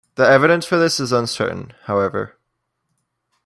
The 0.15 0.27
evidence 0.27 0.65
for 0.65 0.77
this 0.79 0.99
is 0.99 1.11
uncertain, 1.11 1.73
however. 1.83 2.35